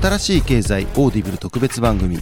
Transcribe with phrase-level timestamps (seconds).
[0.00, 2.18] 新しい経済 Audible 特別番組。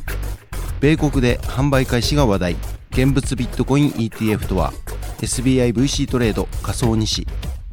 [0.81, 2.57] 米国で販売開始が話題。
[2.91, 4.73] 現物ビットコイン ETF とは
[5.19, 7.27] SBIVC トレード仮想西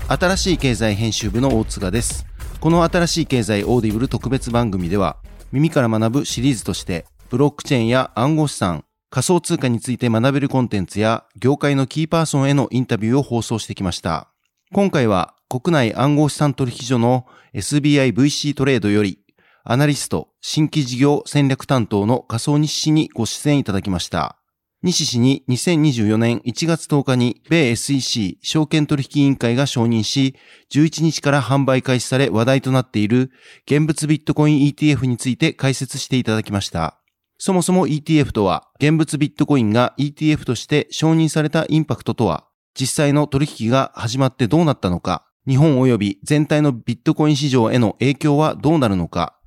[0.10, 2.26] 新しい経済編集部の大塚です。
[2.60, 5.16] この新しい経済 Audible 特別番組では
[5.54, 14.28] 耳から学ぶシリーズとしてブロックチェーンや暗号資産仮想通貨について学べるコンテンツや業界のキーパーソンへのインタビューを放送してきました。
[14.74, 19.23] 今回は国内暗号資産取引所の SBIVC トレードより
[19.66, 24.38] アナリスト、新規事業戦略担当の仮想西氏にご出演いただきました。
[24.82, 30.36] 西氏に2024年1月10日に米 SEC 証券取引委員会が承認し、
[30.74, 33.32] 11日から販売開始され話題となっている
[33.66, 37.00] 現物ビットコイン ETF について解説していただきました。
[37.38, 42.44] そもそも ETF とは、現物ビットコインが ETF として承認されたインパクトとは、
[42.78, 49.40] 実際の取引が始まってどうなったのか、日本及び全体のビットコイン市場への影響はどうなるのか、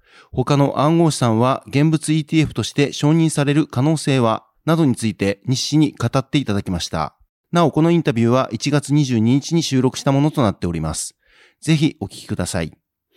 [0.45, 7.17] 他の暗号資産は現物 ETF として承認される可能性は、などについて日誌に語っていただきました。
[7.53, 11.17] なお、このインタビューは1月22日に収録したものとなっております。
[11.63, 12.73] ぜひお聞きください。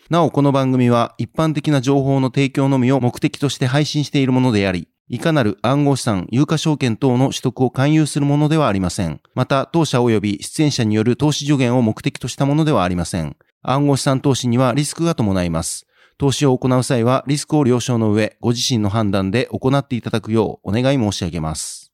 [0.10, 9.20] なお、この番組は一般的な情報の提供のみを目的として配信しているものであり、いかなる暗号資産、有価証券等の取得を勧誘するものではありません。
[9.36, 13.36] また、当社及び出演者による投資助言を目的としたものではありません。
[13.62, 15.86] 暗号資産投資にはリスクが伴います。
[16.20, 21.94] 投資を行う際はリスクを了承の上、ご自身の判断で行っていただくようお願い申し上げます。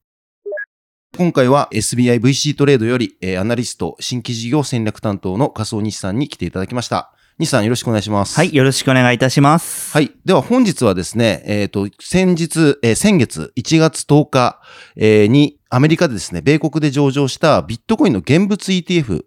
[1.16, 7.14] 今回は SBIVC トレードより、アナリスト、新規事業戦略担当の仮想西さんに来ていただきました。
[7.38, 8.36] 西さんよろしくお願いします。
[8.36, 9.92] はい、よろしくお願いいたします。
[9.92, 10.12] はい。
[10.26, 14.60] では本日はですね、えっ、ー、と、先日、えー、先月1月10日、
[14.96, 19.26] えー、にアメリカでですね、米国で上場したビットコインの現物 ETF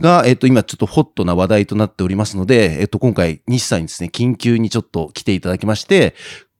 [0.00, 6.16] が、えっ、と、今ちょっとホットな話題となっておりますので、えっ、と、今回西さんにですね、緊急にちょっと来ていただきまして、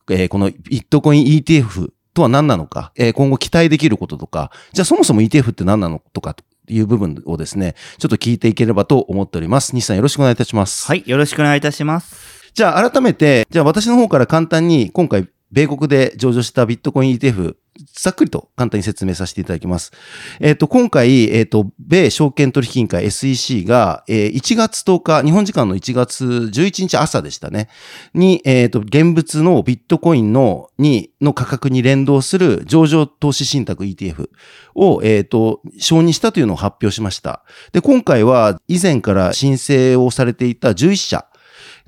[0.09, 6.37] えこのビットコイン ETF とは何なのか、え今後期待できることとか、じゃあそもそも ETF って何なのとか
[6.69, 9.75] いう部分をですね、ちょっと聞いていければと思っております。
[9.75, 10.87] 西さんよろしくお願いいたします。
[10.87, 12.53] はい、よろしくお願いいたします。
[12.55, 17.56] じゃあ改めて、じゃあ私の方から簡単に今回米国で上場したビットコイン ETF、
[17.93, 19.93] ざっくりと簡単に説明させていただきます。
[20.41, 27.69] えっ、ー、と、今回、えっ、ー、と、米証券取引委員会 SEC が、えー、1月10日、日本時間の1月11日朝でしたね、
[28.15, 34.29] に、えっ、と、現物のビットコインの、に、の価格に連動する上場投資信託 ETF
[34.75, 37.45] を、えっ、と、承認したというのを発表しました。
[37.73, 41.27] で、今回は以前から申請をされていた11社、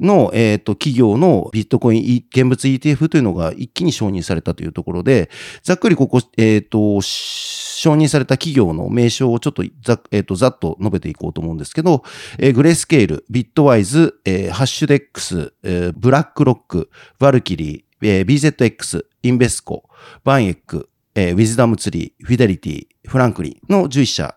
[0.00, 5.30] の、えっ、ー、と、企業のビットコイン、現物 ETF というのが一気に承認されたというところで、
[5.62, 12.02] ざっくりここ、えっ、ー、と、承認された企業の名称をちょっとざ,、えーと、ざっと述べていこうと思うんですけど、
[12.38, 19.88] えー、グレースケール、ビットワイズ、えー、ハッシュデックス、えー、ブラックロック、バルキリー、えー、BZX、インベスコ、
[20.24, 24.35] バンエック、えー、ウィズダムツリー、フィデリティ、フランクリンの11社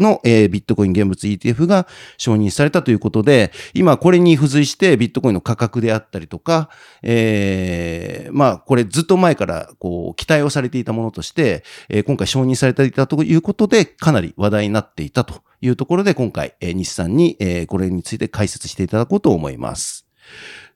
[0.00, 6.70] の、えー、ビットコイン現物 ETF が承認されたということで、今これに付随してビットコインの価格であったりとか、
[7.02, 20.06] えー、まあこれずっと前からこう期待をされていたものとして、えー、今回承認されていたということで、かなり話題になっていたというところで、今回、えー、西さんに、えー、これについて解説していただこうと思います。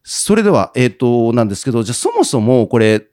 [0.03, 3.07] それでは、えっ、ー、と、なんですけど、じゃあそもそもこれ、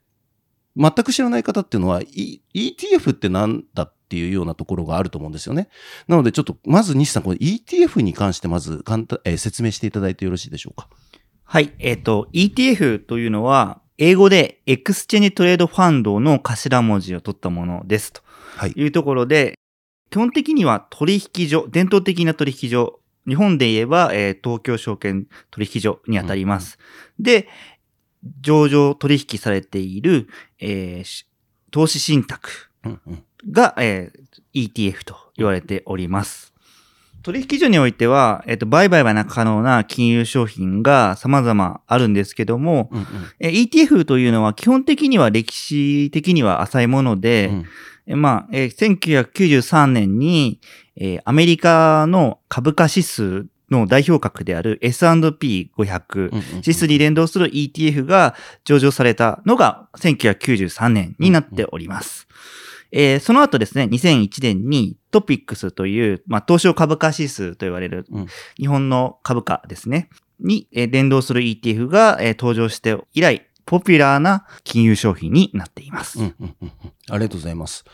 [0.76, 5.70] 全く知らない方っていうのは、e、ETF って何だっていうようなところがあると思うんですよね。
[6.10, 10.90] なのでちょっと、まず西さん、これ ETF に関してまず簡単、えー、説明していただいてよろしいでしょうか？
[11.46, 11.74] はい。
[11.80, 18.22] えっ、ー、と、ETF というのは、英語で Exchange Trade Fund の頭文字を取ったものですと
[18.76, 19.56] いうところで、はい、
[20.10, 26.80] 基本的には取引所、伝統的な取引所、日本で言えば、えー、東京証券取引所にあたります。
[27.20, 27.48] うん、で、
[28.42, 30.28] 上場取引されている、
[30.60, 31.26] えー、
[31.72, 32.70] 投資信託
[33.50, 36.52] が、えー、ETF と言われております。
[37.24, 43.06] 取引所においては、えっ、ー、と、売買は可能な金融商品が様々あるんですけども、うんうん、
[43.40, 47.66] え ETF というのは基本的には歴史的には浅いもので、うん
[48.08, 50.60] えまあ、えー、1993年に、
[50.96, 58.36] えー、アメリカの株価指数の代表格である S&P500 指数に連動する ETF が
[58.66, 62.28] 上場されたのが1993年になっております。
[62.92, 68.06] えー、その後ですね、2001年にトピックスという、まあ、東証株価指数と言われる
[68.58, 70.10] 日本の株価ですね、
[70.40, 76.20] に、えー、連動する ETF が、えー、登場して以来、ポピュラーな金融商品になっています。
[76.20, 76.72] うんうんうん、
[77.10, 77.86] ありがとうございます。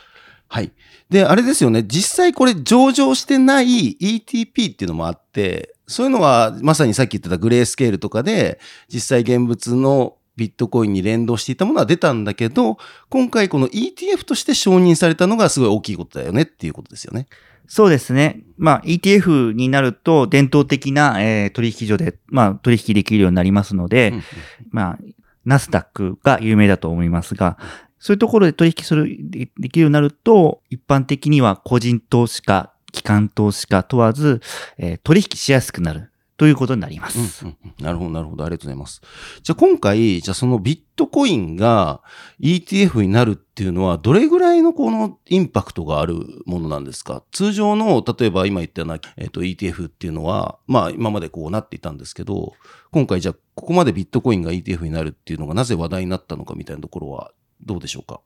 [0.48, 0.72] はい。
[1.10, 1.84] で、あれですよね。
[1.86, 8.58] 実際これ上場してない ETP っていうのもあって、そういうのは、まさにさっき言ってたグレースケールとかで、
[8.92, 12.78] 実際現物のビットコインに連動していたものは出たんだけど、
[13.10, 17.26] 今回この ETF として承認されたのがすごい大きいことだよねっていうことですよね。
[17.66, 18.40] そうですね。
[18.56, 24.22] まあ ETF になると伝統的な、えー、取引所で、まあ取引できるようになりますので、うんうん、
[24.70, 24.98] まあ
[25.44, 27.58] ナスダックが有名だと思いますが、
[27.98, 34.40] そういうところで取引する、できるようになると、一般的には個人投資家、機関投資家問わず、
[34.78, 36.10] えー、取引しやすくなる。
[36.38, 37.44] ということになります。
[37.80, 38.44] なるほど、なるほど。
[38.44, 39.02] ありがとうございます。
[39.42, 42.00] じゃあ今回、じゃあそのビットコインが
[42.40, 46.14] ETF になるっていうのは、どれぐらいのこのインパクトがある
[46.46, 47.24] ものなんですか？
[47.32, 52.52] 通常の、例えば今言ったような、えっ、と ETF っていうのは、まあ今までこうなっていたんですけど、
[52.92, 57.32] 今回じゃあここまでビットコインが ETF になるっていうのがなぜ話題になったのかみたいなところは
[57.64, 58.20] どうでしょうか？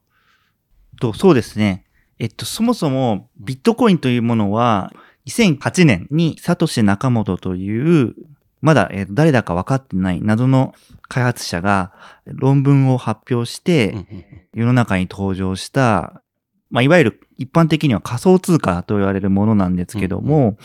[0.99, 1.85] と、そうですね。
[2.19, 4.93] えっと、そもそもビットコインというものは、
[5.27, 8.13] 2008年にサトシ・ナカモトという、
[8.61, 10.73] まだ、え誰だか分かってない謎の
[11.09, 11.91] 開発者が
[12.25, 14.05] 論文を発表して、
[14.53, 16.21] 世の中に登場した、
[16.69, 20.57] まあ、いわゆる一般的には仮想通貨と言われるものなんですけども、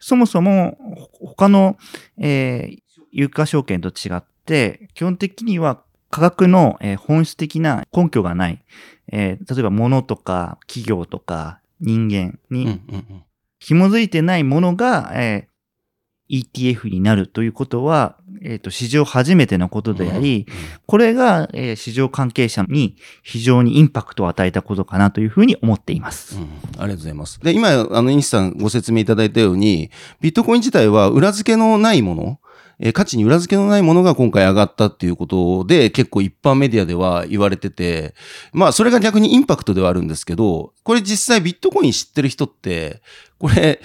[0.00, 0.78] そもそも
[1.20, 1.76] 他の、
[2.18, 2.78] えー、
[3.12, 5.82] 有価証券と違って、基本的には
[6.14, 8.62] 価格の、え本質的な根拠がない、
[9.10, 12.80] えー、例えば物とか企業とか人間に
[13.58, 20.46] 紐づいてないものが、えー、ETF になるということは、えっ、ー、と、史上初めてのことであり、
[20.86, 26.36] これが、えー、市場関係者に非常にインパクトを与えたことかなというふうに思っています。
[26.36, 27.40] うん、ありがとうございます。
[27.40, 29.90] で、今、あの、インスさんご説明いただいたように、
[30.20, 32.38] ビットコイン自体は裏付けのないもの、
[32.78, 38.14] えー、価値に裏付けのないものが今回上がったっていうことで、結構一般メディアでは言われてて、
[38.52, 43.02] まあそれが逆にインパクトではあるんですけど、これ実際ビットコイン知ってる人って、
[43.38, 43.80] これ、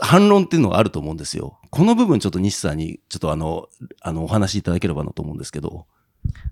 [0.00, 1.58] 反論っていうのがあると思うんですよ。
[1.70, 3.68] この部分ちょっと西さんに、ちょっとあの、
[4.00, 5.86] あの、お話しいただければなと思うんですけど。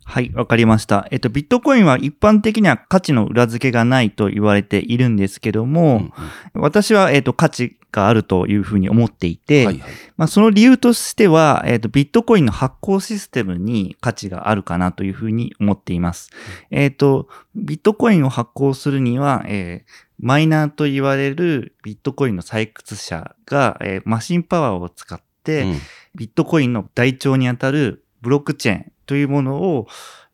[0.05, 1.09] はい、わかりました。
[1.11, 6.13] えっと、ビットコインは一般的には価値の裏付けがないと言われているんですけども、うん
[6.55, 16.31] うん、私は、えっと、価値があるというふうに思っていて、はいはい、まあ、その理由としては、えっと、ビットコインの発行システムに価値があるかなというふうに思っています。
[16.71, 25.79] うん、えっと、ビットコインを発行するには、えー、マイナーと言われるビットコインの採掘者が、えー、マシンパワーを使って、うん、
[26.15, 29.87] ビットコインの台帳にあたるブロックチェーンというものを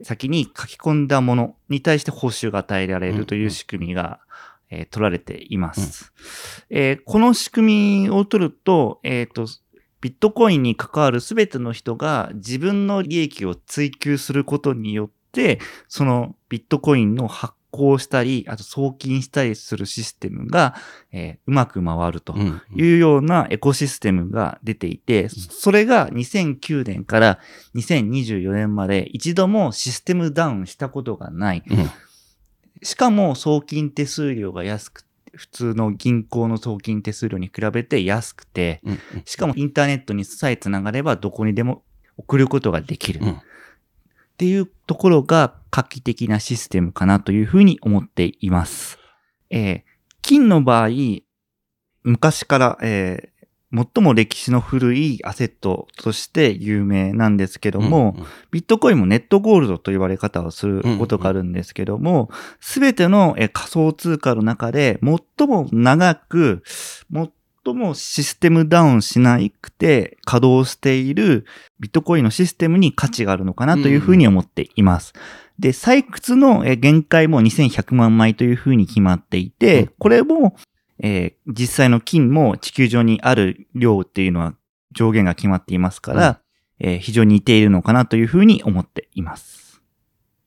[0.03, 4.17] 先に書き込んだものに対して報酬が与えられるという仕組みが、うん、
[4.71, 6.13] えー、取られています。
[6.71, 9.47] うん、えー、この仕組みを取ると、えっ、ー、と、
[10.01, 20.75] ビットコインに関わるすべての人が自分の利益を追求することによって、そのビットコインの発行したり、あと送金したりするシステムが、
[21.13, 22.35] えー、うまく回ると
[22.75, 27.39] いうようなエコシステムが出ていて、それが2009年から
[27.75, 31.63] 2024年まで一度もシステムダウンしたことがない。
[32.83, 38.81] しかも送金手数料が安く普通の銀行の送金手数料に比べて安くて、
[39.25, 41.83] しかもインターネットにさえつながればどこにでも
[42.17, 43.21] 送ることができる。
[43.23, 48.99] っていうところが画期的なシステムかなというふうに思っています。
[49.51, 49.83] えー、
[50.23, 50.89] 金の場合、
[52.03, 53.40] 昔から、えー、
[53.73, 66.63] 最も歴史の古いアセットとして有名なんですけども、うんうん、ビットコインもネットゴールドと言われ方をすることがあるんですけども、すべ、うんうん、ての仮想通貨の中で最も長く、
[67.13, 67.31] 最
[67.65, 71.45] 最もシステムダウンしなくて稼働している
[71.79, 75.13] ビットコインのシステムに価値があるのかなというふうに思っています。
[75.15, 80.57] うん、で、採掘の限界も2100万枚というふうに決まっていて、うん、これも、
[81.03, 84.55] えー、実際の金も地球上にある量っていうのは
[84.93, 86.41] 上限が決まっていますから、
[86.81, 89.81] うん、えー、非常に似ているのかなというふうに思っています。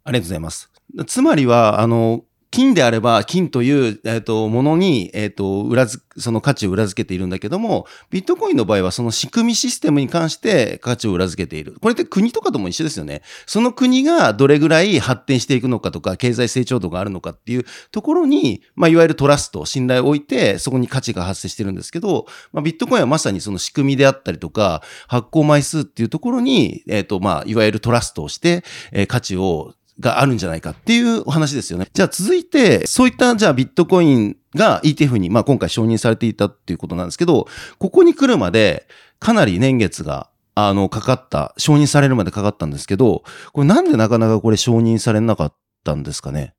[0.03, 0.72] ありがとうございます。
[1.07, 11.75] つまりは、あの、金であれば、金という、えっ、ー、と、ものに、えっ、ー、と、裏付、その価値を裏付けているんだけども、ビットコインの場合は、その仕組みシステムに関して価値を裏付けている。
[11.81, 13.24] これって国とかとも一緒ですよね。
[13.48, 31.88] その国がどれぐらい発展していくのかとか、経済成長度があるのかっていうところに、まあ、いわゆるトラスト、信頼を置いて、そこに価値が発生してるんですけど、まあ、ビットコインはまさにその仕組みであったりとか、発行枚数っていうところに、えっ、ー、と、まあ、いわゆるトラストをして、え、価値をがあるんじゃないかっていうお話ですよね。
[31.93, 37.47] じゃあ続いて、そういったじゃあビットコインが ETF に、まあ今回承認されていたっていうことなんですけど、
[37.79, 38.88] ここに来るまで
[39.19, 43.23] かなり年月があの、かかった、承認されるまでかかったんですけど、
[43.53, 46.53] これなんでなかなかこれ承認されなかったんですかね？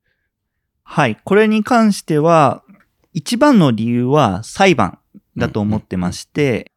[0.83, 1.17] はい。
[1.23, 2.63] これに関しては、
[3.13, 4.99] 一番の理由は裁判
[5.37, 6.73] だと思ってまして、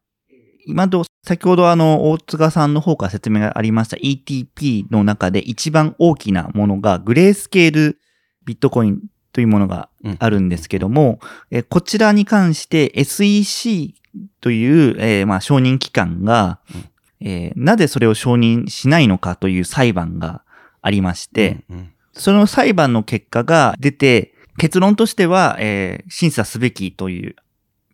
[0.69, 7.99] 今と、先ほどあの、大塚さんの方から説明がありました ETP の中で一番大きなものが、グレースケール
[8.45, 8.99] ビットコイン
[9.31, 11.19] というものがあるんですけども、
[11.51, 13.95] うん、えこちらに関して SEC
[14.41, 20.43] という、えー、まあ承認機関が、うん、えー、なぜそれを承認しないのかという裁判が
[20.81, 27.35] ありまして、うんうん、その裁判の結果が出て、結論としては、えー、審査すべきという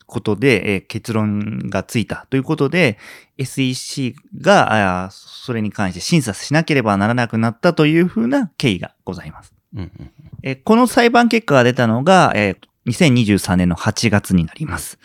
[0.06, 2.98] ことで、えー、結論がついたということで、
[3.38, 9.54] SEC がそれに関して審査しなければならなくなったというふうな経緯がございます。
[9.76, 10.12] うんうん
[10.44, 15.00] えー、この裁判結果が出たのが、えー、2023年の8月になります。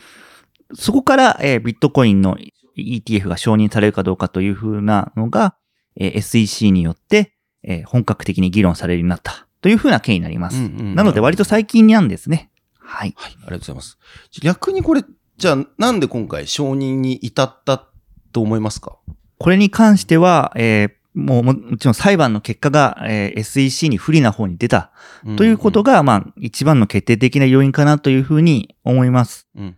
[0.75, 2.37] そこから、えー、ビットコインの
[2.77, 5.57] ETF が承認されるかどうかというふうなのが、
[5.97, 10.59] えー、SEC によって、えー、本格的に議論されるようになったというふうな経緯になります。
[10.59, 12.50] うんうん、なので割と最近なんですね。
[12.91, 13.15] はい。
[13.17, 13.99] はい、ありがとうございます。
[14.43, 15.05] 逆にこれ、
[15.39, 17.87] じゃあなんで今回承認に至った
[18.33, 18.99] と思いますか？
[19.39, 24.93] これに関しては、えー、もうもちろん裁判の結果が、えー、SEC に不利な方に出た
[25.37, 29.49] ということが、うんうん、まあ一番の決定的な要因かなというふうに思います。
[29.57, 29.77] うん、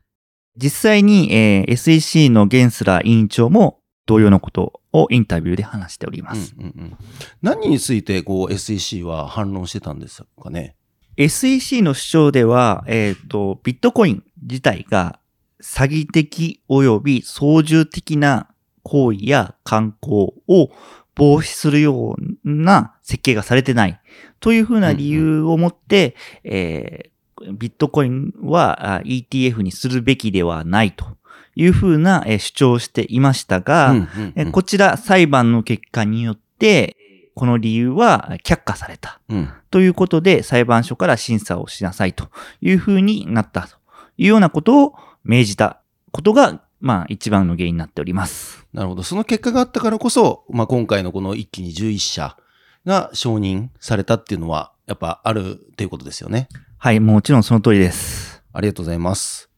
[0.57, 6.55] 実際に、えー、SEC のゲンスラー委員長も同様のことをインタビューで話しております。
[6.59, 6.97] うんうんうん、
[7.41, 10.75] 何についてこう SEC は反論してたんですかね？
[11.17, 15.19] SEC の主張では、えっ、ー、と、ビットコイン自体が
[15.63, 18.49] 詐欺的及び操縦的な
[18.83, 20.71] 行為や観光を
[21.15, 24.01] 防止するような設計がされてない
[24.41, 31.07] というふうな理由をもって、うんうん、えー、ビットコインは ETF にするべきではないと
[31.55, 36.97] いうふうな主張をしていましたが、うんうんうん、こちら裁判の結果によって、
[37.35, 39.21] この理由は却下された。
[39.29, 42.29] うん、ということで、裁判所から審査をしなさいと
[42.61, 43.77] いうふうになったと
[44.17, 48.67] いうようなことを命じたことが、まあ一番の原因になっております。
[48.73, 49.03] なるほど。
[49.03, 52.37] その結果があったからこそ、まあ今回のこの一気に11社
[52.85, 56.49] が承認されたっていうのは、やっぱあるっていうことですよね。
[56.79, 58.43] はい、もちろんその通りです。
[58.53, 59.49] ありがとうございます。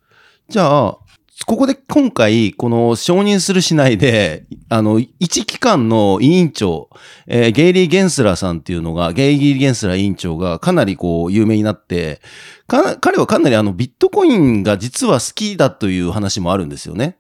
[0.49, 0.99] じゃあ、
[1.47, 6.89] ここで今回、この承認するしないで、あの、一機関の委員長、
[7.27, 12.23] えー、ゲイリー・ゲンスラーさんっていうのが、ゲイリー・ゲンスラー委員長がかなりこう、有名になって、
[12.69, 17.19] 彼はかなりあの、ビットコインが実は好きだという話もあるんですよね。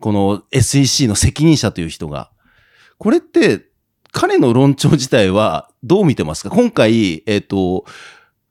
[0.00, 2.30] この SEC の責任者という人が。
[2.98, 3.66] これって、
[4.10, 6.50] 彼の論調自体はどう見てますか？
[6.50, 7.84] 今回、えっ、ー、と、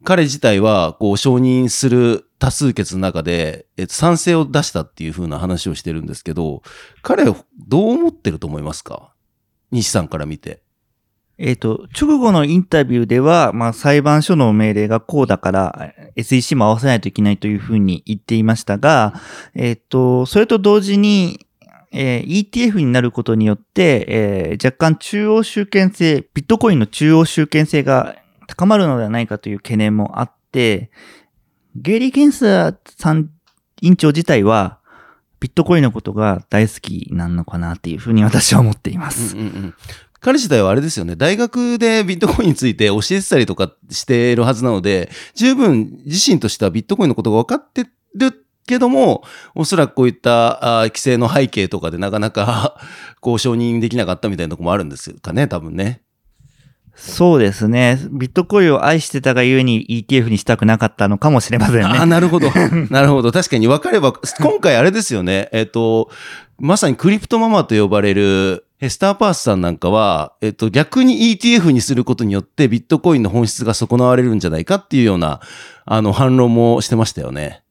[0.05, 6.63] 彼自体は、こう、承認する多数決の中で、え、賛成を出したっていう風な話をしてるんですけど、
[7.01, 7.35] 彼は
[7.67, 9.13] どう思ってると思いますか？
[9.71, 10.61] 西さんから見て。
[11.37, 19.13] えっ、と、直後のインタビューでは、まあ、裁判所の命令がこうだから、SEC も合わせないといけないというふうに言っていましたが、
[19.53, 21.45] えっ、と、それと同時に、
[21.91, 28.17] えー、ETF になることによって、えー、若干中央集権性、ビットコインの中央集権性が
[28.47, 30.91] 高まるのではないかという懸念もあって、
[31.81, 33.29] ゲイリー・ケンスさん
[33.81, 34.79] 委員長自体は、
[35.39, 39.37] ビットコインのことが大好きなのかなっていうふうに私は思っています。
[39.37, 39.75] うんうんうん
[40.21, 41.15] 彼自体はあれですよね。
[41.15, 49.23] 大学でビットコインについて教えてたりとかしてるはずなので、十分自身としてはビットコインのことが分かってるけども、
[49.55, 52.81] おそらくこういったあ規制の背景とかでなかなか
[53.21, 56.01] こう承認できなかったみたいなとこもあるんですかね、多分ね。
[56.99, 57.97] そうですね。
[58.11, 61.85] ビットコインを愛してたがゆえに ETF にしたくなかったのかもしれませんね。
[61.85, 62.51] あ、なるほど。
[62.91, 63.31] なるほど。
[63.31, 65.47] 確かに分かれば、今回あれですよね。
[65.53, 66.09] えっ、と、
[66.59, 75.39] まさにクリプトママと呼ばれるヘスターパースさんなんかは、えっ、と、逆に ETF にすることによってビットコインの本質が損なわれるんじゃないかっていうような、
[75.85, 77.61] あの、反論もしてましたよね。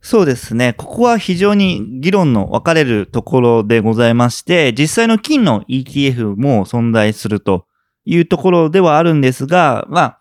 [0.00, 0.72] そうですね。
[0.72, 7.66] ここは非常に議論の分かれるところでございまして、実際の金の ETF も存在すると
[8.04, 10.20] いうところではあるんですが、まあ、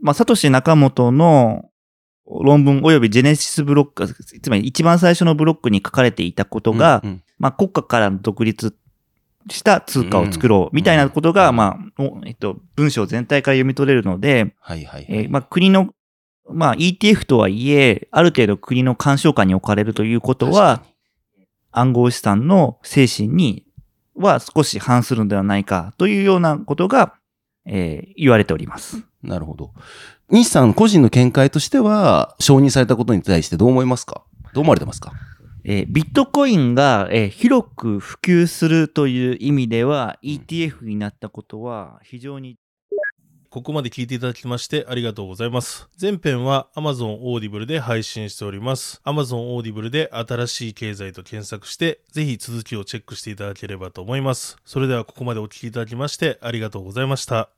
[0.00, 1.70] まあ、サトシ中本の
[2.26, 8.76] 論文及びジェネシスブロック、つまり一番最初のブロックに書かれていたことが、うんうん、まあ、国家から独立
[9.50, 15.94] した通貨を作ろうみたいなことが、まあ、えっと、文章全体から読み取れるので、はいはい、えー、まあ、国の、
[16.50, 20.82] まあ、ETF とはいえ、ある程度国の干渉下に置かれるということは、
[21.70, 23.65] 暗号資産の精神に
[24.16, 27.14] は少し反するのではないかというようなことが、
[27.66, 29.02] えー、言われております。
[29.22, 29.72] なるほど。
[30.30, 34.24] 西さん個人の見解としては、承認されたことに対してどう思いますか？
[34.54, 35.12] どう思われてますか？
[35.64, 42.56] えー、ビットコインが、えー、広く普及するという意味では、ETF になったことは非常に
[43.56, 45.88] ここまで聞いていただきましてありがとうございます。
[45.98, 49.00] 前編は Amazon Audible で配信しております。
[49.02, 54.58] Amazon Audible で新しい経済と検索して、ぜひ続きをチェックしていただければと思います。
[54.66, 57.48] それではここまでお聞きいただきましてありがとうございました。